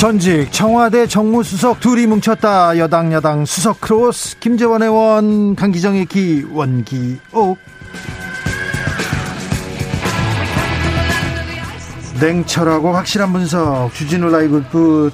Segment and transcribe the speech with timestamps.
[0.00, 2.78] 전직 청와대 정무수석 둘이 뭉쳤다.
[2.78, 7.58] 여당 여당 수석 크로스 김재원 의원 강기정의 기 원기옥
[12.18, 14.64] 냉철하고 확실한 분석 주진우 라이브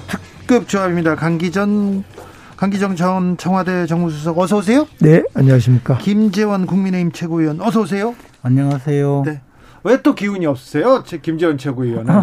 [0.07, 1.15] 특급 조합입니다.
[1.15, 2.05] 강기전
[2.55, 4.87] 강기정 전 청와대 정무수석 어서 오세요.
[5.01, 5.97] 네, 안녕하십니까.
[5.97, 8.15] 김재원 국민의힘 최고위원 어서 오세요.
[8.41, 9.23] 안녕하세요.
[9.25, 9.41] 네.
[9.87, 11.01] 왜 또 기운이 없으세요?
[11.21, 12.13] 김재원 최고위원은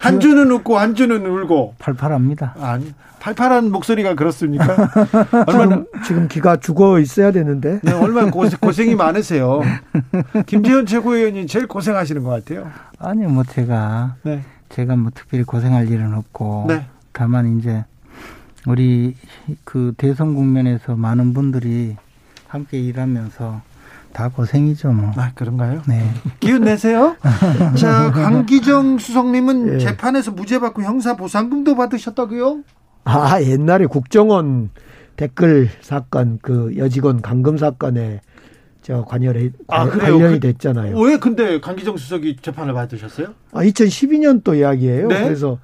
[0.00, 2.56] 한 주는 웃고 한 주는 울고 팔팔합니다.
[2.60, 4.90] 아니 팔팔한 목소리가 그렇습니까?
[5.46, 7.80] 얼마나 지금, 기가 죽어 있어야 되는데.
[7.82, 9.62] 네, 얼마나 고생, 고생이 많으세요.
[10.46, 12.68] 김재원 최고위원이 제일 고생하시는 것 같아요.
[12.98, 14.42] 아니 뭐 제가 네.
[14.68, 16.84] 제가 뭐 특별히 고생할 일은 없고 네.
[17.12, 17.84] 다만 이제
[18.66, 19.14] 우리
[19.62, 21.96] 그 대선 국면에서 많은 분들이
[22.48, 23.62] 함께 일하면서
[24.14, 25.10] 다 고생이죠, 뭐.
[25.16, 25.82] 아, 그런가요?
[25.86, 26.08] 네.
[26.38, 27.16] 기운 내세요.
[27.76, 29.78] 자, 강기정 수석님은 예.
[29.78, 32.62] 재판에서 무죄 받고 형사 보상금도 받으셨다고요?
[33.04, 34.70] 아, 옛날에 국정원
[35.16, 38.20] 댓글 사건, 그 여직원 감금 사건에
[38.82, 40.96] 저 관여를 아, 관련이 그, 됐잖아요.
[40.98, 43.34] 왜 근데 강기정 수석이 재판을 받으셨어요?
[43.52, 45.08] 아, 2012년도 이야기예요.
[45.08, 45.24] 네?
[45.24, 45.58] 그래서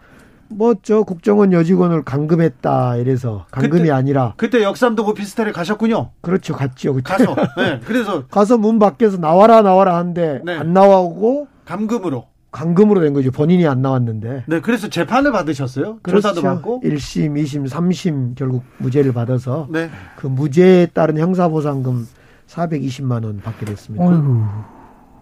[0.53, 6.11] 뭐 저 국정원 여직원을 감금했다 이래서 감금이 그때, 아니라 그때 역삼도 그 비슷하게 가셨군요.
[6.21, 6.95] 그렇죠, 갔죠.
[6.95, 7.11] 그때.
[7.17, 10.57] 가서 네, 그래서 가서 문 밖에서 나와라 나와라 하는데 네.
[10.57, 13.31] 안 나와오고 감금으로 감금으로 된 거죠.
[13.31, 14.45] 본인이 안 나왔는데.
[14.49, 15.99] 네, 그래서 재판을 받으셨어요.
[16.03, 16.21] 그렇죠.
[16.21, 19.89] 조사도 받고 1심, 2심, 3심 결국 무죄를 받아서 네.
[20.17, 22.09] 그 무죄에 따른 형사보상금
[22.49, 24.05] 420만 원 받게 됐습니다.
[24.05, 24.43] 어이구.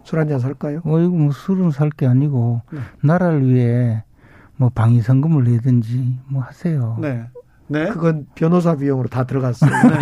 [0.05, 0.81] 술한잔 살까요?
[0.87, 2.79] 어이구, 뭐 술은 살 게 아니고 네.
[3.03, 4.05] 나라를 위해
[4.59, 6.99] 뭐 방위 성금을 내든지 뭐 하세요.
[7.01, 7.25] 네.
[7.69, 7.87] 네.
[7.89, 9.71] 그건 변호사 비용으로 다 들어갔어요.
[9.71, 9.99] 네.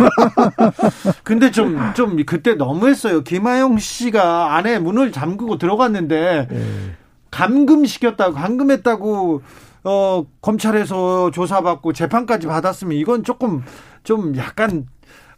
[1.23, 3.21] 근데 좀, 좀 그때 너무했어요.
[3.21, 6.91] 김하영 씨가 안에 문을 잠그고 들어갔는데 네.
[7.29, 9.41] 감금시켰다고, 감금했다고,
[9.83, 13.63] 어, 검찰에서 조사받고 재판까지 받았으면 이건 조금
[14.03, 14.87] 좀 약간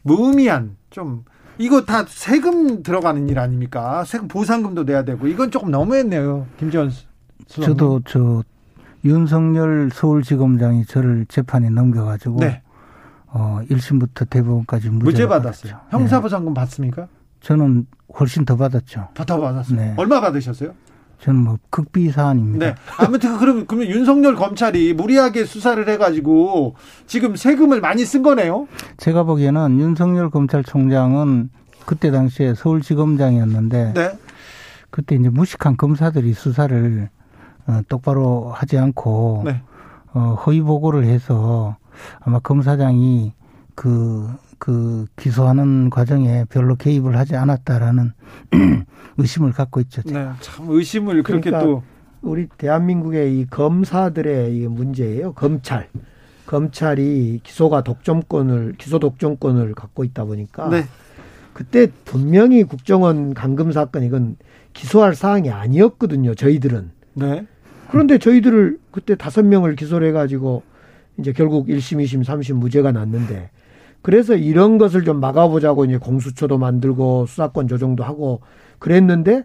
[0.03, 1.25] 무의미한 좀
[1.57, 4.05] 이거 다 세금 들어가는 일 아닙니까?
[4.05, 6.47] 세금 보상금도 내야 되고 이건 조금 너무했네요.
[6.57, 6.91] 김지원
[7.47, 8.43] 저도 저
[9.05, 12.61] 윤석열 서울지검장이 저를 재판에 넘겨가지고 네.
[13.27, 15.73] 어 1심부터 대법원까지 무죄, 무죄 받았어요.
[15.73, 15.79] 네.
[15.91, 16.59] 형사보상금 네.
[16.59, 17.07] 받습니까?
[17.41, 17.85] 저는
[18.19, 19.09] 훨씬 더 받았죠.
[19.13, 19.77] 더 받았어요.
[19.77, 19.93] 네.
[19.97, 20.73] 얼마 받으셨어요?
[21.21, 22.65] 저는 뭐 극비 사안입니다.
[22.65, 22.75] 네.
[22.97, 26.75] 아무튼 그러면 그러면 윤석열 검찰이 무리하게 수사를 해가지고
[27.07, 28.67] 지금 세금을 많이 쓴 거네요.
[28.97, 31.49] 제가 보기에는 윤석열 검찰총장은
[31.85, 34.11] 그때 당시에 서울지검장이었는데 네.
[34.89, 37.18] 그때 이제 무식한 검사들이 수사를 어,
[37.87, 39.61] 똑바로 하지 않고 네.
[40.13, 41.77] 어, 허위 보고를 해서
[42.19, 43.33] 아마 검사장이
[43.75, 48.11] 그, 그 기소하는 과정에 별로 개입을 하지 않았다라는
[49.17, 50.01] 의심을 갖고 있죠.
[50.03, 51.83] 네, 참 의심을 그렇게 그러니까 또
[52.21, 55.33] 우리 대한민국의 이 검사들의 이 문제예요.
[55.33, 55.87] 검찰.
[56.45, 60.85] 검찰이 기소가 독점권을 기소 독점권을 갖고 있다 보니까 네.
[61.53, 64.35] 그때 분명히 국정원 감금 사건 이건
[64.73, 66.33] 기소할 사항이 아니었거든요.
[66.33, 66.91] 저희들은.
[67.13, 67.45] 네.
[67.89, 70.63] 그런데 저희들을 그때 다섯 명을 기소를 해가지고
[71.17, 73.49] 이제 결국 1심, 2심, 3심 무죄가 났는데
[74.01, 78.41] 그래서 이런 것을 좀 막아보자고 이제 공수처도 만들고 수사권 조정도 하고
[78.79, 79.43] 그랬는데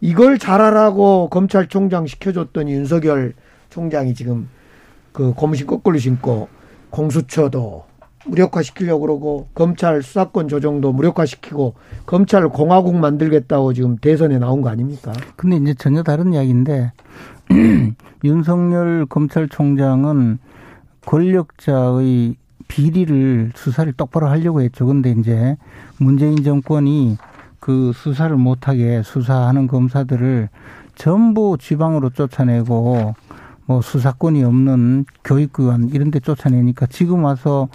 [0.00, 3.34] 이걸 잘하라고 검찰총장 시켜줬더니 윤석열
[3.70, 4.48] 총장이 지금
[5.12, 6.48] 그 고무신 거꾸로 신고
[6.90, 7.84] 공수처도
[8.26, 11.74] 무력화시키려고 그러고 검찰 수사권 조정도 무력화시키고
[12.06, 15.12] 검찰 공화국 만들겠다고 지금 대선에 나온 거 아닙니까?
[15.36, 16.92] 근데 이제 전혀 다른 이야기인데
[18.24, 20.38] 윤석열 검찰총장은
[21.06, 22.36] 권력자의
[22.68, 24.86] 비리를 수사를 똑바로 하려고 했죠.
[24.86, 25.56] 근데 이제
[25.98, 27.18] 문재인 정권이
[27.60, 30.48] 그 수사를 못하게 수사하는 검사들을
[30.94, 33.14] 전부 지방으로 쫓아내고
[33.66, 37.68] 뭐 수사권이 없는 교육기관 이런 데 쫓아내니까 지금 와서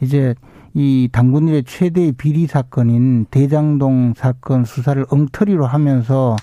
[0.00, 0.34] 이제
[0.74, 6.36] 이 당군 일의 최대의 비리 사건인 대장동 사건 수사를 엉터리로 하면서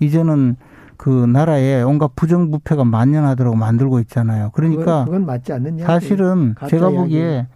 [0.00, 0.56] 이제는
[0.96, 4.50] 그 나라에 온갖 부정부패가 만연하도록 만들고 있잖아요.
[4.54, 6.96] 그러니까 그건, 맞지 않는 사실은 제가 이야기.
[6.96, 7.46] 보기에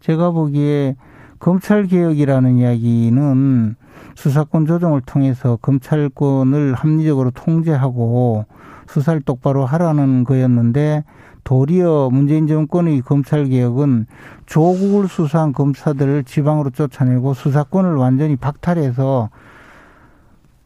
[0.00, 0.96] 제가 보기에
[1.38, 3.76] 검찰 개혁이라는 이야기는
[4.14, 8.46] 수사권 조정을 통해서 검찰권을 합리적으로 통제하고
[8.86, 11.04] 수사를 똑바로 하라는 거였는데
[11.42, 14.06] 도리어 문재인 정권의 검찰 개혁은
[14.46, 19.28] 조국을 수사한 검사들을 지방으로 쫓아내고 수사권을 완전히 박탈해서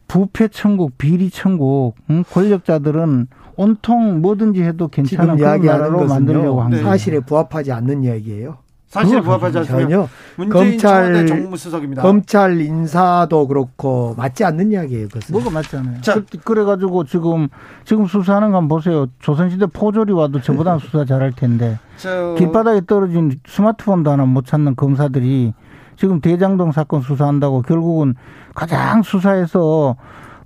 [0.09, 2.23] 부패 천국, 비리 천국, 응?
[2.29, 6.81] 권력자들은 온통 뭐든지 해도 괜찮은 그런 나라로 만들려고 한 네.
[6.81, 8.57] 사실에 부합하지 않는 이야기예요.
[8.89, 9.87] 사실 부합하지 않습니다.
[9.87, 12.01] 전혀 검찰 정무수석입니다.
[12.01, 15.07] 검찰 인사도 그렇고 맞지 않는 이야기예요.
[15.09, 15.33] 그것은.
[15.33, 16.01] 뭐가 맞잖아요.
[16.01, 17.49] 자, 그래가지고 지금
[17.85, 19.05] 지금 수사하는 건 보세요.
[19.19, 22.33] 조선시대 포졸이 와도 저보다 수사 잘할 텐데 저...
[22.35, 25.53] 길바닥에 떨어진 스마트폰도 하나 못 찾는 검사들이
[25.95, 28.15] 지금 대장동 사건 수사한다고 결국은
[28.55, 29.97] 가장 수사에서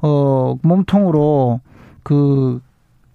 [0.02, 1.62] 어 몸통으로
[2.04, 2.60] 그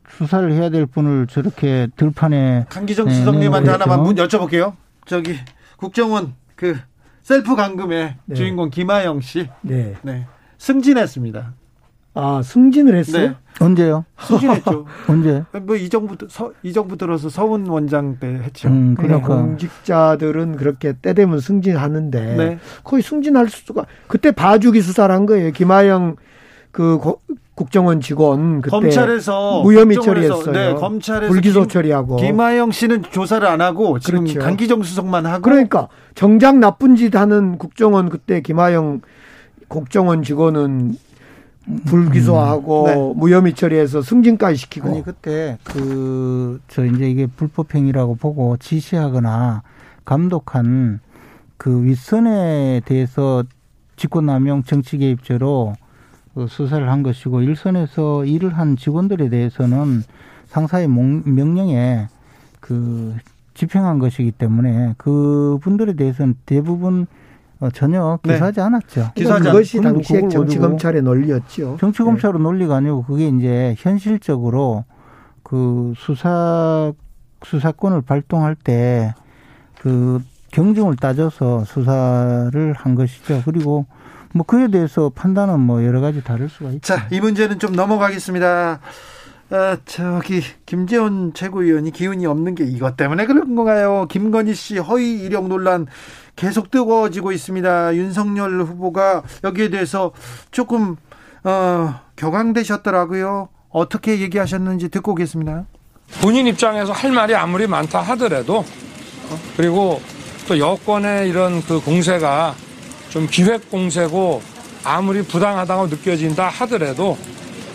[0.09, 4.73] 수사를 해야 될 분을 저렇게 들판에 강기정 수석님한테 하나만 문 여쭤볼게요.
[5.09, 5.35] 저기
[5.77, 6.77] 국정원 그
[7.23, 8.35] 셀프 감금의 네.
[8.35, 9.49] 주인공 김하영 씨.
[9.63, 9.95] 네.
[10.03, 10.27] 네.
[10.59, 11.55] 승진했습니다.
[12.15, 13.29] 아, 승진을 했어요?
[13.29, 13.37] 네.
[13.61, 14.05] 언제요?
[14.21, 14.87] 승진했죠.
[15.09, 15.45] 언제?
[15.63, 18.69] 뭐 이 정부 서, 이 정부 들어서 서훈 원장 때 했죠.
[18.69, 22.59] 음, 그러니까 공직자들은 그렇게 때 되면 승진하는데 네.
[22.85, 25.53] 거의 승진할 수가 그때 봐주기 수사를 한 거예요.
[25.53, 26.17] 김하영
[26.71, 27.21] 그 고,
[27.59, 30.53] 국정원 직원 그때 검찰에서 무혐의 처리했어요.
[30.53, 34.39] 네, 검찰에서 불기소 김, 처리하고 김하영 씨는 조사를 안 하고 지금 그렇죠.
[34.39, 39.01] 강기정 수석만 하고 그러니까 정작 나쁜 짓 하는 국정원 그때 김하영
[39.67, 40.95] 국정원 직원은
[41.87, 42.87] 불기소하고 음.
[42.87, 43.13] 네.
[43.17, 49.63] 무혐의 처리해서 승진까지 시키고 아니 그때 그 저 이제 이게 불법행위라고 보고 지시하거나
[50.05, 51.01] 감독한
[51.57, 53.43] 그 윗선에 대해서
[53.97, 55.75] 직권남용 정치 개입죄로
[56.39, 60.05] 그 수사를 한 것이고 일선에서 일을 한 직원들에 대해서는
[60.47, 62.07] 상사의 명령에
[62.61, 63.17] 그
[63.55, 67.09] 집행한 것이기 때문에 그 분들에 대해서는 대부분
[67.59, 68.35] 어, 전혀 네.
[68.35, 68.63] 기소하지 네.
[68.63, 69.11] 않았죠.
[69.17, 71.79] 기소하지 그것이 당시에 정치 검찰의 논리였죠.
[71.81, 72.43] 정치 검찰의 네.
[72.45, 74.85] 논리가 아니고 그게 이제 현실적으로
[75.43, 76.93] 그 수사
[77.43, 79.13] 수사권을 발동할 때
[79.81, 80.21] 그
[80.51, 83.43] 경중을 따져서 수사를 한 것이죠.
[83.45, 83.87] 그리고
[84.33, 86.81] 뭐 그에 대해서 판단은 뭐 여러 가지 다를 수가 있죠.
[86.81, 88.81] 자, 이 문제는 좀 넘어가겠습니다.
[89.51, 94.07] 아, 저기 김재원 최고위원이 기운이 없는 게 이것 때문에 그런 건가요?
[94.11, 95.87] 김건희 씨 허위 이력 논란
[96.37, 97.97] 계속 뜨거워지고 있습니다.
[97.97, 100.13] 윤석열 후보가 여기에 대해서
[100.51, 100.97] 조금
[101.45, 103.49] 어, 격앙되셨더라고요.
[103.71, 105.65] 어떻게 얘기하셨는지 듣고 오겠습니다.
[106.23, 108.65] 본인 입장에서 할 말이 아무리 많다 하더라도
[109.57, 110.01] 그리고
[110.47, 112.55] 또 여권의 이런 그 공세가
[113.11, 114.43] 좀 기획 공세고
[114.85, 117.17] 아무리 부당하다고 느껴진다 하더라도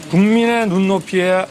[0.09, 1.47] 국민의 눈높이와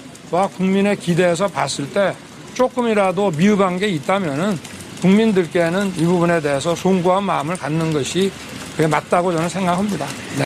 [0.57, 2.15] 국민의 기대에서 봤을 때
[2.55, 4.57] 조금이라도 미흡한 게 있다면은
[5.01, 8.31] 국민들께는 이 부분에 대해서 송구한 마음을 갖는 것이
[8.77, 10.07] 그게 맞다고 저는 생각합니다.
[10.39, 10.45] 네.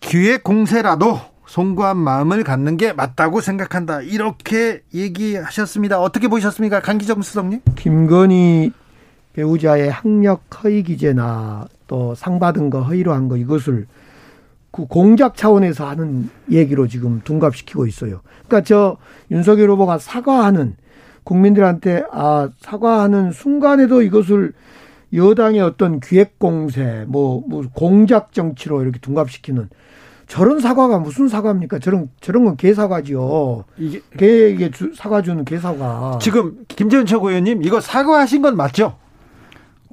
[0.00, 4.02] 기획 공세라도 송구한 마음을 갖는 게 맞다고 생각한다.
[4.02, 6.00] 이렇게 얘기하셨습니다.
[6.00, 6.80] 어떻게 보셨습니까?
[6.80, 7.60] 강기정 수석님?
[7.76, 8.72] 김건희
[9.32, 13.86] 배우자의 학력 허위 기재나 또 상 받은 거 허위로 한 거 이것을
[14.70, 18.20] 그 공작 차원에서 하는 얘기로 지금 둔갑시키고 있어요.
[18.46, 18.96] 그러니까 저
[19.30, 20.76] 윤석열 후보가 사과하는
[21.24, 24.52] 국민들한테 아 사과하는 순간에도 이것을
[25.14, 29.68] 여당의 어떤 기획 공세 뭐, 뭐 공작 정치로 이렇게 둔갑시키는
[30.28, 31.78] 저런 사과가 무슨 사과입니까?
[31.78, 33.64] 저런 저런 건 개사과지요.
[33.78, 36.18] 이게 개에게 사과 주는 개사과.
[36.20, 38.96] 지금 김재현 최고위원님 이거 사과하신 건 맞죠?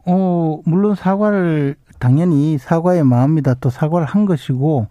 [0.05, 3.53] 어, 물론 사과를 당연히 사과의 마음이다.
[3.61, 4.87] 또 사과를 한 것이고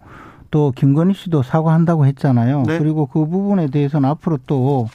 [0.49, 2.63] 또 김건희 씨도 사과한다고 했잖아요.
[2.65, 2.79] 네.
[2.79, 4.87] 그리고 그 부분에 대해서는 앞으로 또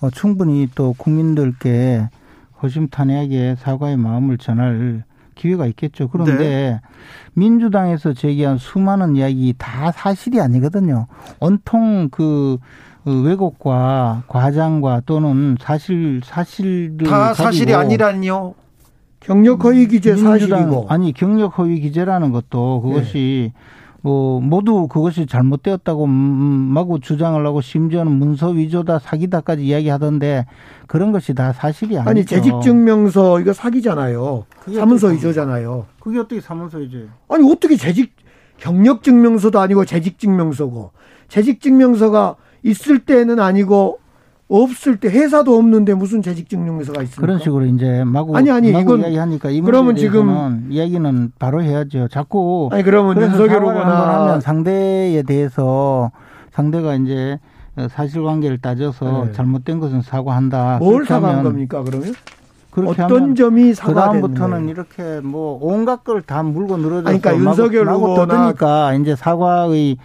[0.00, 2.08] 어, 충분히 또 국민들께
[2.60, 5.04] 허심탄회하게 사과의 마음을 전할
[5.36, 6.08] 기회가 있겠죠.
[6.08, 6.80] 그런데 네.
[7.34, 11.06] 민주당에서 제기한 수많은 이야기 다 사실이 아니거든요.
[11.38, 12.58] 온통 그
[13.04, 18.54] 왜곡과 과장과 또는 사실 사실들 다 사실이 아니라니요.
[19.20, 23.60] 경력 허위 기재 사실이고 아니 경력 허위 기재라는 것도 그것이 네.
[24.02, 30.46] 뭐 모두 그것이 잘못되었다고 마구 주장을 하고 심지어는 문서 위조다 사기다까지 이야기하던데
[30.86, 32.10] 그런 것이 다 사실이 아니죠.
[32.10, 34.46] 아니 재직증명서 이거 사기잖아요.
[34.74, 35.86] 사문서 위조잖아요.
[36.00, 37.08] 그게 어떻게 사문서 위조예요?
[37.28, 38.12] 아니 어떻게 재직
[38.56, 40.92] 경력 증명서도 아니고 재직 증명서고
[41.28, 43.99] 재직 증명서가 있을 때는 아니고
[44.50, 47.20] 없을 때 회사도 없는데 무슨 재직증명서가 있습니까?
[47.20, 52.08] 그런 식으로 이제 마구 아니 아니 마구 이건 이야기하니까 이 그러면 지금 이야기는 바로 해야죠.
[52.08, 56.10] 자꾸 아니 그러면 윤석열 후보나 상대에 대해서
[56.50, 57.38] 상대가 이제
[57.90, 59.32] 사실관계를 따져서 네.
[59.32, 60.78] 잘못된 것은 사과한다.
[60.80, 62.12] 뭘 사과한 겁니까 그러면?
[62.86, 68.94] 어떤 점이 그 다음부터는 이렇게 뭐 온갖 걸 다 물고 늘어져서 그러니까 윤석열 후보나 떠드니까
[68.94, 69.96] 이제 사과의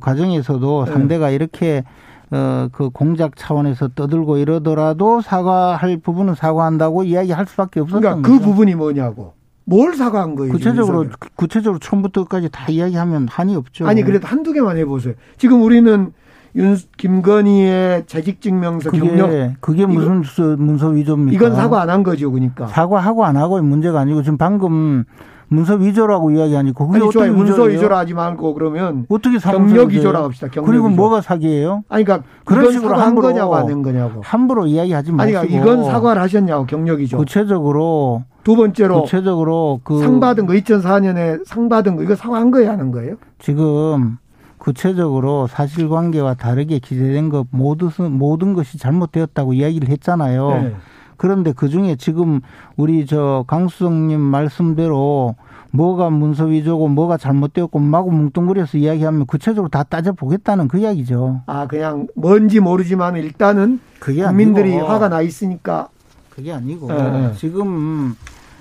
[0.00, 0.92] 과정에서도 네.
[0.92, 1.84] 상대가 이렇게
[2.30, 8.40] 어, 그 공작 차원에서 떠들고 이러더라도 사과할 부분은 사과한다고 이야기할 수밖에 없었던 그러니까 그 거죠.
[8.44, 9.32] 그 부분이 뭐냐고.
[9.64, 10.52] 뭘 사과한 거예요?
[10.52, 11.06] 구체적으로
[11.36, 13.86] 구체적으로 처음부터까지 다 이야기하면 한이 없죠.
[13.86, 15.14] 아니 그래도 한두 개만 해보세요.
[15.36, 16.12] 지금 우리는
[16.56, 21.34] 윤 김건희의 재직 증명서 그게, 경력 그게 무슨 이거, 문서 위조입니까?
[21.36, 25.04] 이건 사과 안 한 거죠, 그러니까 사과하고 안 하고의 문제가 아니고 지금 방금
[25.48, 30.48] 문서 위조라고 이야기하니고 그게 아니, 어떻게 문서 위조라 하지 말고 그러면 어떻게 경력 위조라 합시다.
[30.48, 30.96] 경력 그리고 위조.
[30.96, 31.84] 뭐가 사기예요?
[31.88, 34.20] 아니 그러니까 그런 식으로 한 거냐고 안 거냐고.
[34.22, 35.38] 함부로 이야기하지 마시고.
[35.38, 37.16] 아니 그러니까 이건 사과를 하셨냐고 경력 위조.
[37.16, 42.70] 구체적으로 두 번째로 구체적으로 그 상 받은 거 2004년에 상 받은 거 이거 사과한 거예요,
[42.70, 43.16] 하는 거예요?
[43.38, 44.18] 지금
[44.58, 50.48] 구체적으로 사실관계와 다르게 기재된 것 모두 모든 것이 잘못되었다고 이야기를 했잖아요.
[50.50, 50.76] 네.
[51.18, 52.40] 그런데 그 중에 지금
[52.76, 55.34] 우리 저 강수성님 말씀대로
[55.70, 61.42] 뭐가 문서 위조고 뭐가 잘못되었고 마구 뭉뚱그려서 이야기하면 구체적으로 다 따져보겠다는 그 이야기죠.
[61.46, 65.88] 아, 그냥 뭔지 모르지만 일단은 그게 국민들이 아니고, 화가 나 있으니까.
[66.30, 67.32] 그게 아니고 네.
[67.36, 68.14] 지금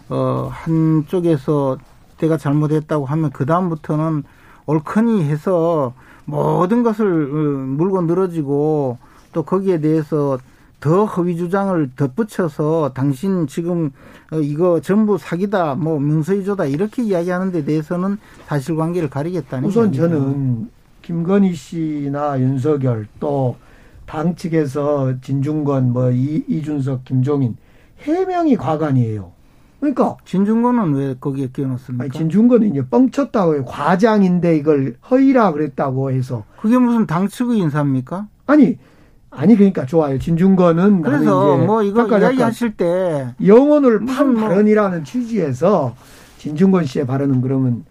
[0.09, 1.77] 어, 한쪽에서
[2.17, 4.23] 때가 잘못했다고 하면 그 다음부터는
[4.65, 5.93] 옳거니 해서
[6.25, 7.35] 모든 것을 어,
[7.77, 8.97] 물고 늘어지고
[9.31, 10.39] 또 거기에 대해서
[10.79, 13.91] 더 허위 주장을 덧붙여서 당신 지금
[14.31, 18.17] 어, 이거 전부 사기다, 뭐 문서위조다 이렇게 이야기하는 데 대해서는
[18.47, 20.69] 사실관계를 가리겠다는 우선 저는
[21.01, 23.55] 김건희 씨나 윤석열 또
[24.07, 27.57] 당 측에서 진중권, 뭐 이, 이준석, 김종인
[27.99, 29.33] 해명이 과관이에요.
[29.79, 32.03] 그러니까 진중권은 왜 거기에 끼워놨습니까?
[32.03, 33.65] 아니, 진중권은 이제 뻥쳤다고 해요.
[33.65, 38.27] 과장인데 이걸 허위라 그랬다고 해서 그게 무슨 당 측의 인사입니까?
[38.47, 38.77] 아니
[39.29, 40.17] 아니 그러니까 좋아요.
[40.17, 44.47] 진중권은 그래서 뭐 이거 이야기하실 때 영혼을 판 뭐.
[44.49, 45.95] 발언이라는 취지에서
[46.37, 47.83] 진중권 씨의 발언은 그러면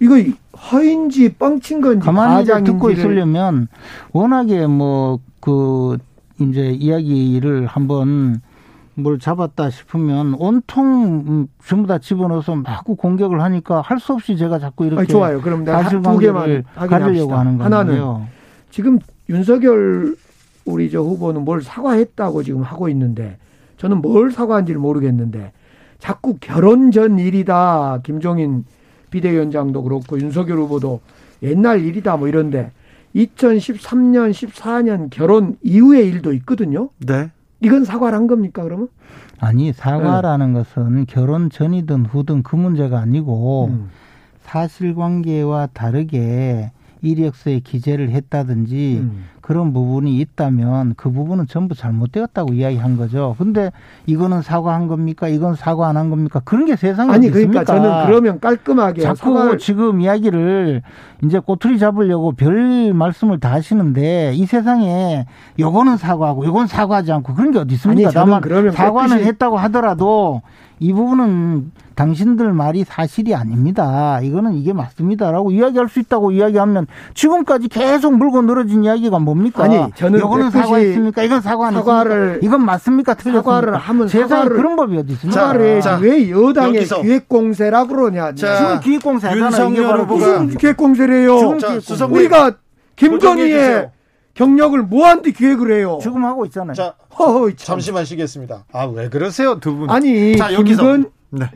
[0.00, 0.14] 이거
[0.56, 3.68] 허인지 뻥친 건지 가만히 듣고 있으려면
[4.12, 5.96] 워낙에 뭐 그
[6.40, 8.40] 이제 이야기를 한번
[8.94, 14.58] 뭘 잡았다 싶으면 온통 음, 전부 다 집어넣어서 마구 공격을 하니까 할 수 없이 제가
[14.58, 15.40] 자꾸 이렇게 아니, 좋아요.
[15.40, 17.64] 그럼 내가 두 개만 가리려고 하는 거예요.
[17.64, 18.26] 하나는
[18.70, 18.98] 지금
[19.28, 20.16] 윤석열
[20.68, 23.38] 우리 저 후보는 뭘 사과했다고 지금 하고 있는데
[23.78, 25.52] 저는 뭘 사과한지를 모르겠는데
[25.98, 28.00] 자꾸 결혼 전 일이다.
[28.02, 28.64] 김종인
[29.10, 31.00] 비대위원장도 그렇고 윤석열 후보도
[31.42, 32.72] 옛날 일이다 뭐 이런데
[33.14, 36.90] 2013년 14년 결혼 이후의 일도 있거든요.
[36.98, 37.30] 네.
[37.60, 38.88] 이건 사과를 한 겁니까 그러면?
[39.40, 40.60] 아니 사과라는 네.
[40.60, 43.90] 것은 결혼 전이든 후든 그 문제가 아니고 음.
[44.42, 46.70] 사실관계와 다르게
[47.02, 49.24] 이력서에 기재를 했다든지 음.
[49.48, 53.34] 그런 부분이 있다면 그 부분은 전부 잘못되었다고 이야기한 거죠.
[53.38, 53.72] 근데
[54.04, 55.26] 이거는 사과한 겁니까?
[55.26, 56.42] 이건 사과 안 한 겁니까?
[56.44, 59.56] 그런 게 세상에 아니 그러니까 저는 그러면 깔끔하게 자꾸 사과를...
[59.56, 60.82] 지금 이야기를
[61.24, 65.24] 이제 꼬투리 잡으려고 별 말씀을 다 하시는데 이 세상에
[65.58, 68.08] 요거는 사과하고 요건 사과하지 않고 그런 게 어디 있습니까?
[68.08, 69.28] 아니, 다만 그러면 사과는 깨끗이...
[69.28, 70.42] 했다고 하더라도
[70.78, 74.20] 이 부분은 당신들 말이 사실이 아닙니다.
[74.20, 79.37] 이거는 이게 맞습니다라고 이야기할 수 있다고 이야기하면 지금까지 계속 물고 늘어진 이야기가 뭡니까?
[79.62, 81.22] 아니, 저는 이거는 사과했습니까?
[81.22, 83.14] 이건 사과 사과를 이건 맞습니까?
[83.14, 83.42] 틀렸습니까?
[83.42, 85.40] 사과를 하면 세상에 사과를 그런 법이 어디 있습니까?
[85.40, 88.34] 사과를 자, 왜 여당의 기획공세라 그러냐?
[88.34, 91.38] 자, 지금 기획공세 윤석열 후보가 무슨 기획공세래요?
[91.58, 92.52] 지금 자, 우리가
[92.96, 93.90] 김건희의
[94.34, 95.98] 경력을 뭐한테 기획을 해요?
[96.00, 96.74] 지금 하고 있잖아요.
[96.74, 98.64] 자, 허허, 잠시만 쉬겠습니다.
[98.72, 99.90] 아, 왜 그러세요, 두 분?
[99.90, 100.82] 아니, 자, 여기서.
[100.82, 101.50] 김건, 네.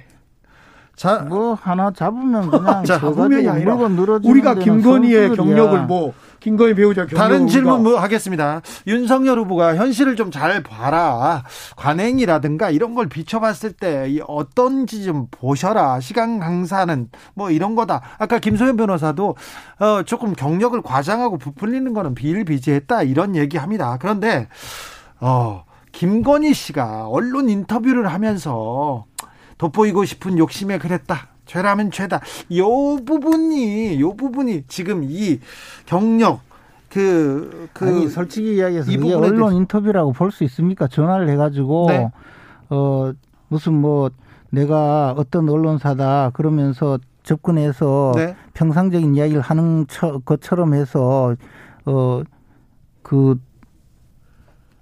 [0.96, 6.12] 자, 뭐 하나 잡으면 그냥 자, 잡으면이 아니라 우리가 김건희의 경력을 뭐
[6.42, 8.62] 김건희 배우자 다른 질문 뭐 하겠습니다.
[8.88, 11.44] 윤석열 후보가 현실을 좀 잘 봐라.
[11.76, 16.00] 관행이라든가 이런 걸 비춰봤을 때 어떤지 좀 보셔라.
[16.00, 18.00] 시간 강사는 뭐 이런 거다.
[18.18, 19.36] 아까 김소연 변호사도
[19.78, 23.98] 어 조금 경력을 과장하고 부풀리는 거는 비일비재했다 이런 얘기합니다.
[24.00, 24.48] 그런데
[25.20, 29.04] 어 김건희 씨가 언론 인터뷰를 하면서
[29.58, 31.31] 돋보이고 싶은 욕심에 그랬다.
[31.46, 32.20] 죄라면 죄다.
[32.56, 35.40] 요 부분이 요 부분이 지금 이
[35.86, 36.40] 경력
[36.88, 40.86] 그, 그 아니, 솔직히 이야기해서 이게 언론 인터뷰라고 볼 수 있습니까?
[40.88, 42.10] 전화를 해가지고 네.
[42.68, 43.12] 어
[43.48, 44.10] 무슨 뭐
[44.50, 48.36] 내가 어떤 언론사다 그러면서 접근해서 네.
[48.54, 49.86] 평상적인 이야기를 하는
[50.24, 51.34] 것처럼 해서
[51.84, 53.38] 어그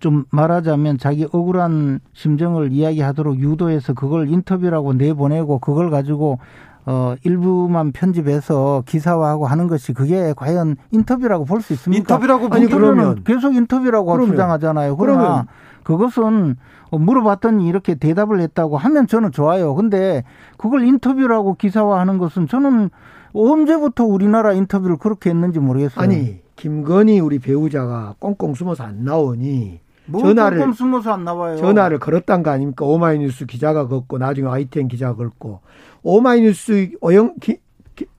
[0.00, 6.38] 좀 말하자면 자기 억울한 심정을 이야기하도록 유도해서 그걸 인터뷰라고 내보내고 그걸 가지고
[6.86, 12.14] 어 일부만 편집해서 기사화하고 하는 것이 그게 과연 인터뷰라고 볼 수 있습니까?
[12.14, 14.30] 인터뷰라고 아니 그러면 계속 인터뷰라고 그러면.
[14.30, 14.96] 주장하잖아요.
[14.96, 15.46] 그러나 그러면.
[15.82, 16.56] 그것은
[16.90, 19.74] 물어봤더니 이렇게 대답을 했다고 하면 저는 좋아요.
[19.74, 20.24] 근데
[20.56, 22.90] 그걸 인터뷰라고 기사화하는 것은 저는
[23.34, 26.02] 언제부터 우리나라 인터뷰를 그렇게 했는지 모르겠어요.
[26.02, 29.80] 아니 김건희 우리 배우자가 꽁꽁 숨어서 안 나오니
[30.10, 31.56] 뭐 전화를 숨어서 안 나와요.
[31.56, 32.84] 전화를 걸었단 거 아닙니까?
[32.84, 35.60] 오마이뉴스 기자가 걷고 나중에 ITN 기자가 걸고
[36.02, 37.58] 오마이뉴스 오영 기,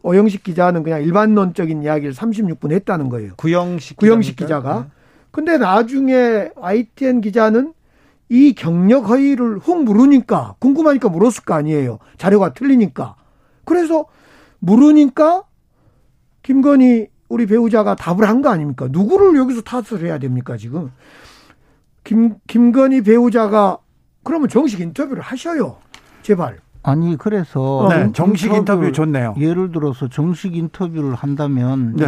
[0.04, 3.34] 오영식 기자는 그냥 일반론적인 이야기를 36분 했다는 거예요.
[3.38, 4.82] 구영식 구영식 기자가.
[4.82, 4.86] 네.
[5.32, 7.74] 근데 나중에 ITN 기자는
[8.30, 12.00] 이 경력 허위를 훅 물으니까 궁금하니까 물었을 거 아니에요.
[12.18, 13.16] 자료가 틀리니까.
[13.66, 14.06] 그래서
[14.60, 15.44] 물으니까
[16.44, 18.88] 김건희 우리 배우자가 답을 한 거 아닙니까?
[18.92, 20.92] 누구를 여기서 탓을 해야 됩니까, 지금?
[22.12, 23.78] 김, 김건희 배우자가
[24.24, 25.78] 그러면 정식 인터뷰를 하셔요.
[26.24, 26.58] 제발.
[26.84, 29.36] 아니 그래서 네, 정식 인터뷰 좋네요.
[29.40, 32.06] 예를 들어서 정식 인터뷰를 한다면 네.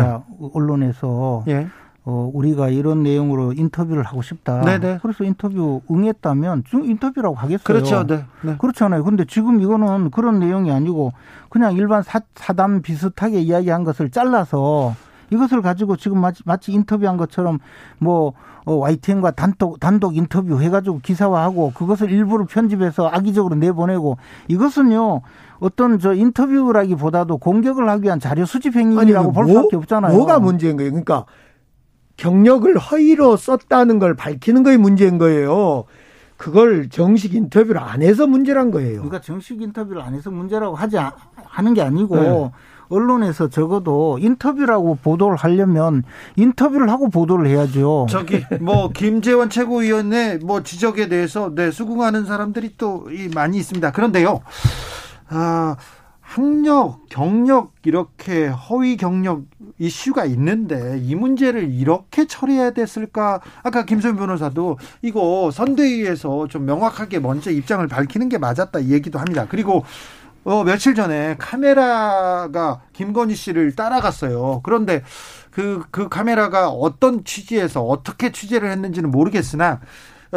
[0.54, 1.68] 언론에서 예.
[2.04, 4.60] 어, 우리가 이런 내용으로 인터뷰를 하고 싶다.
[4.60, 4.80] 네네.
[4.80, 5.00] 네.
[5.02, 7.64] 그래서 인터뷰 응했다면 중 인터뷰라고 하겠어요.
[7.64, 8.06] 그렇죠.
[8.06, 8.26] 네.
[8.42, 8.58] 네.
[8.58, 9.06] 그렇잖아요.
[9.06, 11.14] 근데 지금 이거는 그런 내용이 아니고
[11.48, 14.96] 그냥 일반 사, 사담 비슷하게 이야기한 것을 잘라서
[15.34, 17.60] 이것을 가지고 지금 마치, 마치 인터뷰한 것처럼
[17.98, 18.34] 뭐
[18.66, 25.22] 어, YTN과 단독 단독 인터뷰 해가지고 기사화하고 그것을 일부를 편집해서 악의적으로 내보내고 이것은요
[25.60, 30.16] 어떤 저 인터뷰라기보다도 공격을 하기 위한 자료 수집 행위라고 볼 뭐, 수밖에 없잖아요.
[30.16, 30.92] 뭐가 문제인 거예요?
[30.92, 31.26] 그러니까
[32.18, 35.86] 경력을 허위로 썼다는 걸 밝히는 거에 문제인 거예요.
[36.38, 38.96] 그걸 정식 인터뷰를 안 해서 문제란 거예요.
[38.98, 42.52] 그러니까 정식 인터뷰를 안 해서 문제라고 하지 하는 게 아니고 네.
[42.94, 46.04] 언론에서 적어도 인터뷰라고 보도를 하려면
[46.36, 48.08] 인터뷰를 하고 보도를 해야죠.
[48.10, 53.92] 저기 뭐 김재원 최고위원의 뭐 지적에 대해서 네 수긍하는 사람들이 또 많이 있습니다.
[53.92, 54.42] 그런데요.
[55.30, 55.76] 아
[56.22, 59.44] 학력, 경력 이렇게 허위 경력
[59.78, 63.40] 이슈가 있는데 이 문제를 이렇게 처리해야 됐을까?
[63.62, 69.46] 아까 김소연 변호사도 이거 선대위에서 좀 명확하게 먼저 입장을 밝히는 게 맞았다 이 얘기도 합니다.
[69.48, 69.84] 그리고
[70.44, 74.62] 어, 며칠 전에 카메라가 김건희 씨를 따라갔어요.
[74.64, 75.04] 그런데
[75.52, 79.80] 그, 그 카메라가 어떤 취지에서 어떻게 취재를 했는지는 모르겠으나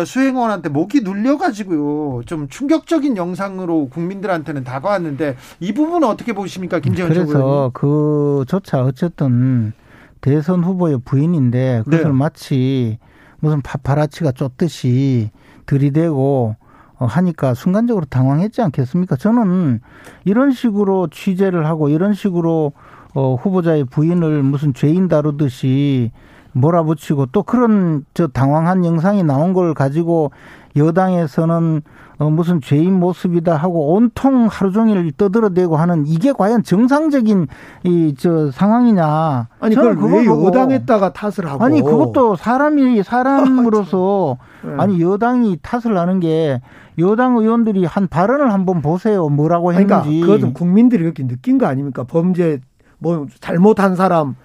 [0.04, 7.70] 수행원한테 목이 눌려가지고 좀 충격적인 영상으로 국민들한테는 다가왔는데 이 부분은 어떻게 보십니까, 김재원 그래서 최고위원님?
[7.72, 9.72] 그조차 어쨌든
[10.20, 12.10] 대선 후보의 부인인데 그것을 네.
[12.12, 12.98] 마치
[13.40, 15.30] 무슨 파파라치가 쫓듯이
[15.64, 16.65] 들이대고 어,
[16.98, 19.16] 하니까 순간적으로 당황했지 않겠습니까?
[19.16, 19.80] 저는
[20.24, 22.72] 이런 식으로 취재를 하고 이런 식으로
[23.14, 26.10] 어, 후보자의 부인을 무슨 죄인 다루듯이
[26.56, 30.30] 몰아붙이고 또 그런 저 당황한 영상이 나온 걸 가지고
[30.74, 31.82] 여당에서는
[32.18, 37.46] 어 무슨 죄인 모습이다 하고 온통 하루 종일 떠들어대고 하는 이게 과연 정상적인
[37.84, 39.48] 이 저 상황이냐?
[39.60, 41.62] 아니 그걸 왜 여당에다가 탓을 하고?
[41.62, 44.70] 아니 그것도 사람이 사람으로서 네.
[44.78, 46.62] 아니 여당이 탓을 하는 게
[46.98, 49.28] 여당 의원들이 한 발언을 한번 보세요.
[49.28, 50.20] 뭐라고 그러니까 했는지.
[50.20, 52.04] 그러니까 그것은 국민들이 이렇게 느낀 거 아닙니까?
[52.04, 52.60] 범죄
[52.98, 54.36] 뭐 잘못한 사람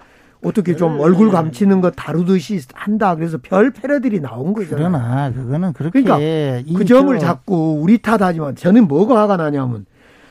[0.44, 1.02] 어떻게 좀 네.
[1.02, 3.14] 얼굴 감추는 거 다루듯이 한다.
[3.14, 4.70] 그래서 별 패러들이 나온 거죠.
[4.76, 9.86] 그러나 그거는 그렇게 그러니까 그 점을 자꾸 우리 탓하지만 저는 뭐가 화가 나냐면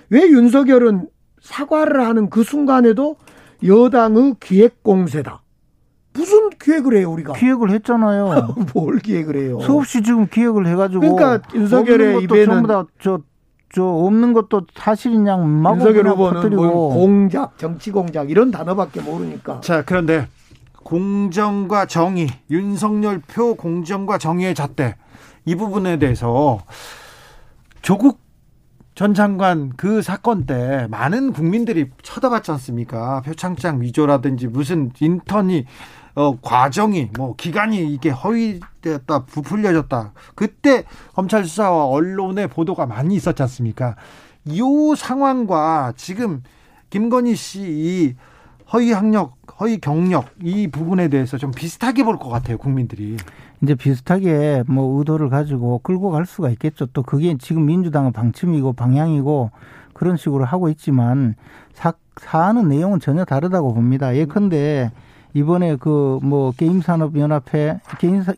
[0.10, 1.08] 왜 윤석열은
[1.42, 3.16] 사과를 하는 그 순간에도
[3.66, 5.42] 여당의 기획 공세다.
[6.14, 7.34] 무슨 기획을 해요 우리가?
[7.34, 8.56] 기획을 했잖아요.
[8.76, 9.60] 뭘 기획을 해요?
[9.62, 13.22] 수없이 지금 기획을 해가지고 그러니까 윤석열의 입에는 전부 다 저
[13.74, 19.62] 저 없는 것도 사실인 양 마구 윤석열 후보는 뭐 공작, 정치 공작 이런 단어밖에 모르니까.
[19.62, 20.28] 자 그런데
[20.84, 24.96] 공정과 정의, 윤석열 표 공정과 정의의 잣대
[25.46, 26.60] 이 부분에 대해서
[27.82, 28.20] 조국
[28.94, 33.22] 전 장관 그 사건 때 많은 국민들이 쳐다봤지 않습니까?
[33.22, 35.66] 표창장 위조라든지 무슨 인턴이
[36.16, 43.96] 어, 과정이 뭐 기간이 이게 허위되었다 부풀려졌다 그때 검찰 수사와 언론의 보도가 많이 있었지 않습니까?
[44.46, 44.62] 이
[44.98, 46.44] 상황과 지금
[46.90, 48.16] 김건희 씨
[48.74, 53.18] 허위 학력, 허위 경력 이 부분에 대해서 좀 비슷하게 볼 것 같아요 국민들이.
[53.62, 56.88] 이제 비슷하게 뭐 의도를 가지고 끌고 갈 수가 있겠죠.
[56.88, 59.52] 또 그게 지금 민주당은 방침이고 방향이고
[59.94, 61.36] 그런 식으로 하고 있지만
[61.74, 64.16] 사, 사안은 내용은 전혀 다르다고 봅니다.
[64.16, 64.92] 예컨대
[65.34, 67.80] 이번에 그 뭐 게임 산업 연합회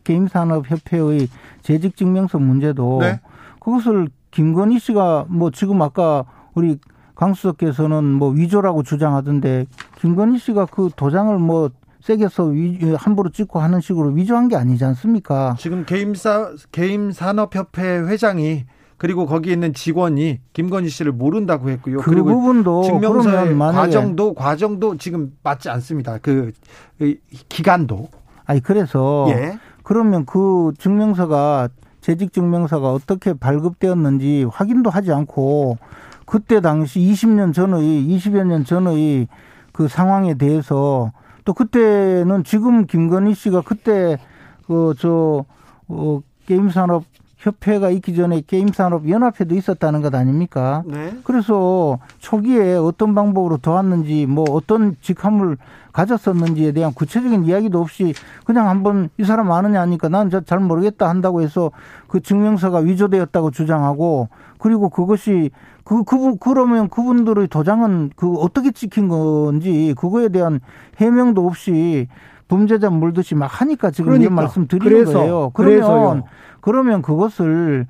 [0.03, 1.27] 게임 산업 협회의
[1.61, 3.19] 재직 증명서 문제도 네.
[3.59, 6.79] 그것을 김건희 씨가 뭐 지금 아까 우리
[7.15, 9.65] 강수석께서는 뭐 위조라고 주장하던데
[9.99, 11.69] 김건희 씨가 그 도장을 뭐
[12.01, 15.55] 세게 서 위, 함부로 찍고 하는 식으로 위조한 게 아니지 않습니까?
[15.57, 18.65] 지금 게임사 게임 산업협회 회장이
[19.03, 21.97] 그리고 거기 있는 직원이 김건희 씨를 모른다고 했고요.
[21.97, 26.19] 그 그리고 부분도 증명서의 과정도 과정도 지금 맞지 않습니다.
[26.21, 26.53] 그,
[26.97, 27.15] 그
[27.49, 28.07] 기간도.
[28.45, 29.59] 아니 그래서 예.
[29.83, 31.67] 그러면 그 증명서가
[31.99, 35.77] 재직 증명서가 어떻게 발급되었는지 확인도 하지 않고
[36.25, 39.27] 그때 당시 20년 전의 20여 년 전의
[39.73, 41.11] 그 상황에 대해서
[41.43, 44.17] 또 그때는 지금 김건희 씨가 그때
[44.65, 45.43] 그저
[45.89, 47.03] 어, 게임 산업
[47.43, 50.81] 협회가 있기 전에 게임산업연합회도 있었다는 것 아닙니까?
[50.85, 51.13] 네.
[51.25, 55.57] 그래서 초기에 어떤 방법으로 도왔는지 뭐 어떤 직함을
[55.91, 58.13] 가졌었는지에 대한 구체적인 이야기도 없이
[58.45, 61.71] 그냥 한번 이 사람 아느냐 하니까 난잘 모르겠다 한다고 해서
[62.07, 65.51] 그 증명서가 위조되었다고 주장하고 그리고 그것이
[65.83, 70.61] 그, 그분, 그러면 그분들의 도장은 그 어떻게 찍힌 건지 그거에 대한
[70.97, 72.07] 해명도 없이
[72.47, 74.25] 범죄자 물듯이 막 하니까 지금 그러니까.
[74.27, 75.51] 이런 말씀 드리는 그래서, 거예요.
[75.53, 76.23] 그러면 그래서요.
[76.63, 77.87] 그러면 그것을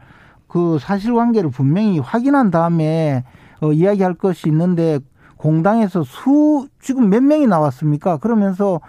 [0.47, 3.23] 그 사실관계를 분명히 확인한 다음에
[3.61, 4.99] 어, 이야기할 것이 있는데
[5.37, 8.17] 공당에서 수 지금 몇 명이 나왔습니까?
[8.17, 8.81] 그러면서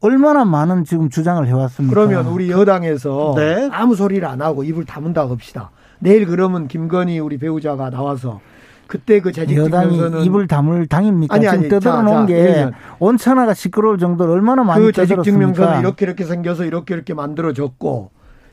[0.00, 1.94] 얼마나 많은 지금 주장을 해왔습니까?
[1.94, 3.68] 그러면 우리 여당에서 네.
[3.70, 5.70] 아무 소리를 안 하고 입을 다문다 합시다.
[6.00, 8.40] 내일 그러면 김건희 우리 배우자가 나와서
[8.88, 11.36] 그때 그 재직 증명서는 입을 다물 당입니까?
[11.36, 16.24] 아니, 아니, 지금 떠들어놓은 게 온천하가 시끄러울 정도로 얼마나 많이 그 재직 증명서는 이렇게 이렇게
[16.24, 18.10] 생겨서 이렇게 이렇게 만들어졌고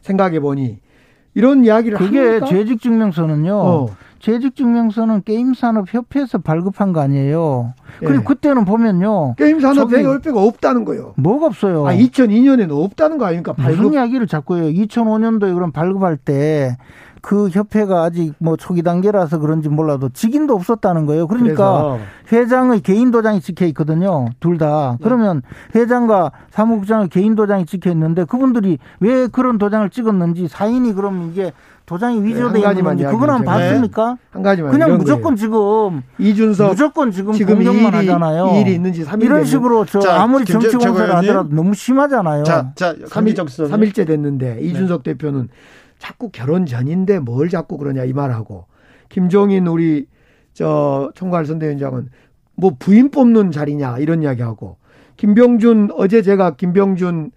[0.07, 0.79] 생각해 보니
[1.35, 2.45] 이런 이야기를 그게 합니까?
[2.47, 3.53] 재직 증명서는요.
[3.53, 3.87] 어.
[4.19, 7.73] 재직 증명서는 게임 산업 협회에서 발급한 거 아니에요.
[7.99, 8.23] 그리고 예.
[8.23, 9.35] 그때는 보면요.
[9.37, 11.13] 게임 산업 협회가 없다는 거예요.
[11.17, 11.85] 뭐가 없어요?
[11.87, 13.53] 아, 2002년에는 없다는 거 아닙니까?
[13.53, 13.83] 발급.
[13.83, 14.71] 무슨 이야기를 자꾸 해요.
[14.71, 16.77] 2005년도에 그럼 발급할 때
[17.21, 21.27] 그 협회가 아직 뭐 초기 단계라서 그런지 몰라도 직인도 없었다는 거예요.
[21.27, 21.97] 그러니까
[22.31, 24.27] 회장의 개인 도장이 찍혀 있거든요.
[24.39, 24.97] 둘 다.
[24.99, 25.03] 네.
[25.03, 25.41] 그러면
[25.75, 31.53] 회장과 사무국장의 개인 도장이 찍혀 있는데 그분들이 왜 그런 도장을 찍었는지 사인이 그럼 이게
[31.85, 34.11] 도장이 네, 위조돼 네, 있는 건지 그건 한 봤습니까?
[34.11, 34.17] 네.
[34.31, 35.37] 한 가지만 그냥 무조건 거예요.
[35.37, 38.59] 지금 이준석 무조건 지금, 지금 공격만 일이, 하잖아요.
[38.59, 42.43] 일이 있는지 3일 이런 식으로 저 자, 아무리 정치 공세를 하더라도 너무 심하잖아요.
[42.43, 45.13] 자, 자 3일, 3일째 됐는데 이준석 네.
[45.13, 45.47] 대표는
[45.99, 48.65] 자꾸 결혼 전인데 뭘 자꾸 그러냐 이 말하고
[49.09, 50.07] 김종인 우리
[50.53, 52.09] 저 총괄 선대위원장은
[52.55, 54.77] 뭐 부인 뽑는 자리냐 이런 이야기하고
[55.17, 57.31] 김병준 어제 제가 김병준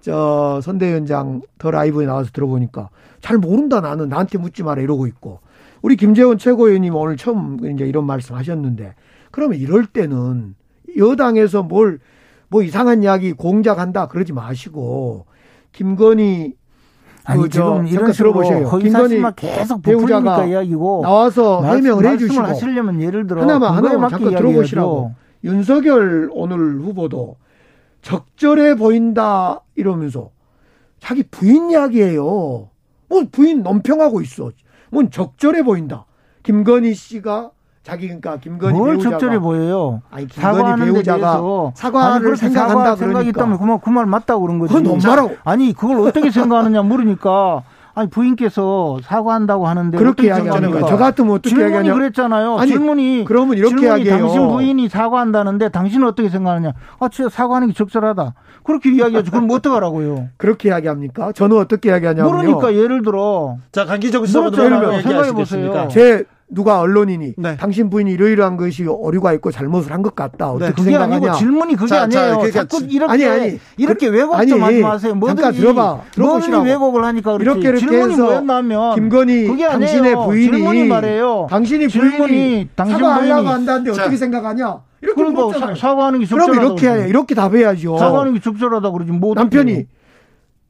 [0.00, 5.40] 저 선대위원장 더 라이브에 나와서 들어보니까 잘 모른다 나는 나한테 묻지 마라 이러고 있고
[5.82, 8.94] 우리 김재원 최고위원님 오늘 처음 이제 이런 말씀 하셨는데
[9.30, 10.54] 그러면 이럴 때는
[10.96, 11.98] 여당에서 뭘
[12.54, 15.26] 뭐 이상한 이야기 공작한다 그러지 마시고
[15.72, 16.54] 김건희
[17.24, 18.78] 아니 그 지금 이런 식으로 들어보세요.
[18.78, 26.30] 김건희 계속 배우자가 이야기고 나와서 해명을 해주시고 하시려면 예를 들어 하나만 하나만 잠깐 들어보시라고 윤석열
[26.32, 27.36] 오늘 후보도
[28.02, 30.30] 적절해 보인다 이러면서
[30.98, 32.68] 자기 부인 이야기예요.
[33.08, 34.50] 뭐 부인 논평하고 있어.
[34.90, 36.06] 뭔 적절해 보인다.
[36.42, 37.50] 김건희 씨가
[37.84, 40.00] 자기 그러니까 김건희 뭘 배우자가 적절해 보여요.
[40.10, 42.96] 아니 김건희 배우자가 사과를 생각한다 사과, 그러니까.
[42.96, 44.72] 생각이 있다면 그말 그말 맞다고 그런 거지.
[44.72, 45.36] 그건 엄마라고.
[45.44, 50.86] 아니 그걸 어떻게 생각하느냐 물으니까 아니 부인께서 사과한다고 하는데 그렇게 이야기하는 거예요.
[50.86, 51.94] 저 같으면 어떻게 질문이 이야기하냐?
[51.94, 52.58] 그랬잖아요.
[52.58, 54.18] 아니, 질문이 그러면 이렇게 이야기해요.
[54.18, 56.72] 당신 부인이 사과한다는데 당신은 어떻게 생각하느냐?
[56.98, 58.34] 아, 진짜 사과하는 게 적절하다.
[58.64, 59.30] 그렇게 이야기하죠.
[59.30, 60.30] 그럼 뭐 어떡하라고요?
[60.38, 61.32] 그렇게 이야기합니까?
[61.32, 62.34] 저는 어떻게 이야기하냐면요.
[62.34, 65.88] 모르니까 예를 들어 자 강기정 수석으로 생각해 보세요.
[65.90, 67.56] 제 누가 언론인이 네.
[67.56, 70.50] 당신 부인이 이러이러한 것이 오류가 있고 잘못을 한 것 같다.
[70.50, 70.70] 어떻게 네.
[70.72, 71.16] 그게 생각하냐?
[71.16, 72.20] 아니고 질문이 그게 자, 아니에요.
[72.22, 75.14] 자, 그러니까 자꾸 이렇게 아니, 아니, 이렇게 그, 왜곡 좀 하지 마세요.
[75.14, 76.00] 뭐든지 잠깐 들어봐.
[76.12, 76.64] 들어보시라고.
[76.64, 77.60] 왜곡을 하니까 그렇지.
[77.60, 81.46] 이렇게 이렇게 질문이 해서 뭐였냐면 김건희 그게 당신의 부인이 질문이 말해요.
[81.50, 84.02] 당신이 부인이 당신 사과하려고 한다는데 자.
[84.02, 84.80] 어떻게 생각하냐?
[85.02, 86.52] 이렇게 그러니까 사, 사과하는 게 적절하다.
[86.52, 87.98] 그럼 이렇게 해야 이렇게 답해야죠.
[87.98, 89.12] 사과하는 게 적절하다 그러지.
[89.12, 89.84] 뭐 남편이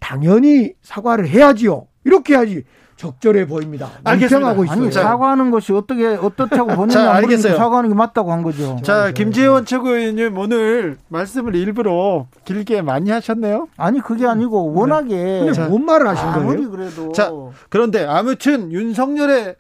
[0.00, 1.86] 당연히 사과를 해야지요.
[2.04, 2.64] 이렇게 해야지.
[3.04, 3.90] 적절해 보입니다.
[4.02, 4.52] 알겠습니다.
[4.52, 4.70] 있어요.
[4.70, 7.56] 아니, 사과하는 것이 어떻게 어떻다고 보느냐 알겠어요.
[7.56, 8.78] 사과하는 게 맞다고 한 거죠.
[8.82, 13.68] 자, 김재원 최고위원님 오늘 말씀을 일부러 길게 많이 하셨네요.
[13.76, 14.80] 아니 그게 아니고 네.
[14.80, 15.14] 워낙에
[15.52, 15.68] 네.
[15.68, 16.70] 뭔 말을 하신 거예요?
[16.70, 17.30] 그래도 자,
[17.68, 19.56] 그런데 아무튼 윤석열의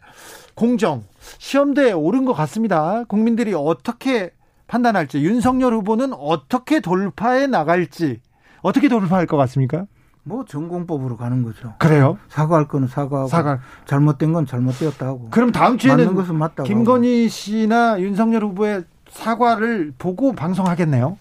[0.54, 1.02] 공정
[1.38, 3.04] 시험대에 오른 것 같습니다.
[3.08, 4.30] 국민들이 어떻게
[4.68, 8.20] 판단할지 윤석열 후보는 어떻게 돌파해 나갈지
[8.62, 9.84] 어떻게 돌파할 것 같습니까?
[10.24, 11.74] 뭐 전공법으로 가는 거죠.
[11.78, 12.18] 그래요?
[12.28, 13.60] 사과할 거는 사과하고 사과.
[13.84, 20.32] 잘못된 건 잘못되었다 고 그럼 다음 주에는 것은 맞다고 김건희 씨나 윤석열 후보의 사과를 보고
[20.32, 21.18] 방송하겠네요.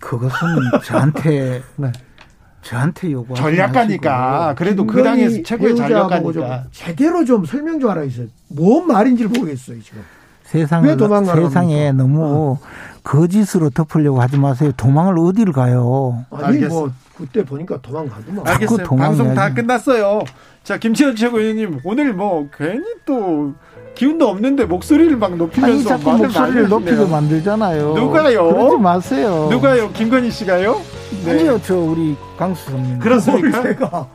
[0.00, 0.38] 그것은
[0.84, 1.92] 저한테 네.
[2.62, 8.28] 저한테 요구 전략가니까 그래도 그 당에서 최고의 전략가니까 제대로 좀 설명 좀 하라 있어요.
[8.48, 10.02] 뭔 말인지를 모르겠어요 지금.
[10.44, 12.58] 세상을 세상에 너무 어.
[13.04, 14.72] 거짓으로 덮으려고 하지 마세요.
[14.76, 16.24] 도망을 어디를 가요?
[16.30, 16.74] 아니 알겠어.
[16.74, 18.48] 뭐 그때 보니까 도망가더만.
[18.48, 18.86] 알겠어요.
[18.96, 20.22] 방송 다 끝났어요.
[20.64, 23.52] 자 김치현 최고위원님 오늘 뭐 괜히 또
[23.94, 27.94] 기운도 없는데 목소리를 막 높이면서 아니, 목소리를 높이게 만들잖아요.
[27.94, 28.48] 누가요?
[28.48, 29.48] 그러지 마세요.
[29.50, 29.92] 누가요?
[29.92, 30.80] 김건희 씨가요?
[31.24, 31.30] 네.
[31.30, 32.98] 아니요, 저 우리 강수 선님.
[32.98, 34.08] 그렇습니까?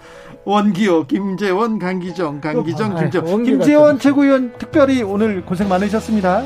[0.43, 3.43] 원기호, 김재원, 강기정, 강기정, 아, 김재원.
[3.43, 6.43] 김재원 최고위원 특별히 오늘 고생 많으셨습니다.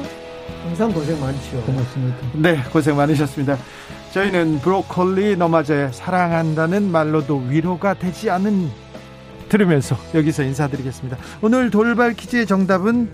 [0.63, 1.61] 항상 고생 많죠.
[1.65, 2.17] 고맙습니다.
[2.35, 3.57] 네, 고생 많으셨습니다.
[4.11, 8.69] 저희는 브로콜리 너마저의 사랑한다는 말로도 위로가 되지 않은
[9.49, 11.17] 들으면서 여기서 인사드리겠습니다.
[11.41, 13.09] 오늘 돌발 퀴즈의 정답은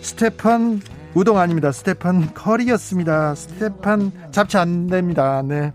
[0.00, 0.80] 스테판
[1.14, 1.72] 우동 아닙니다.
[1.72, 3.34] 스테판 커리였습니다.
[3.34, 5.42] 스테판 잡지 안 됩니다.
[5.44, 5.72] 네.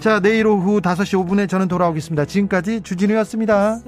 [0.00, 2.24] 자, 내일 오후 5시 5분에 저는 돌아오겠습니다.
[2.24, 3.80] 지금까지 주진우였습니다.